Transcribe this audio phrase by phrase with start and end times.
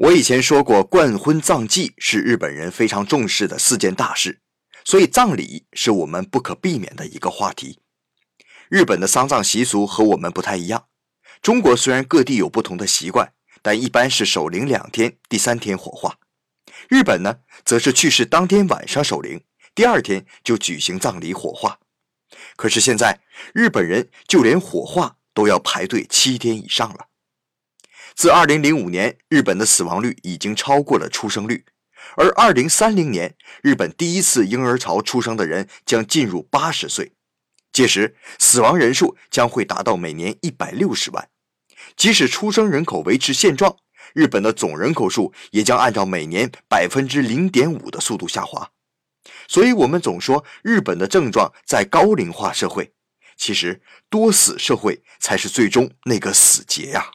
[0.00, 4.40] 我以前说过，冠婚葬祭是日本人非常重视的四件大事，
[4.82, 7.80] 所以葬礼是我们不可避免的一个话题。
[8.70, 10.86] 日本的丧葬习俗和我们不太一样。
[11.42, 16.18] 中国虽然各地有不同的习惯，但一般是守灵两天，第三天火化。
[16.88, 19.44] 日本呢，则是去世当天晚上守灵，
[19.74, 21.78] 第二天就举行葬礼火化。
[22.56, 23.20] 可是现在，
[23.52, 27.08] 日本人就连火化都要排队七天以上了。
[28.14, 31.64] 自2005年，日本的死亡率已经超过了出生率，
[32.16, 37.12] 而2030年，日本第一次婴儿潮出生的人将进入80岁，
[37.72, 41.28] 届时死亡人数将会达到每年160万。
[41.96, 43.76] 即使出生人口维持现状，
[44.12, 48.70] 日本的总人口数也将按照每年百分之零点五的速度下滑。
[49.48, 52.92] 所以，我们总说日本的症状在高龄化社会，
[53.36, 57.10] 其实多死社会才是最终那个死结呀。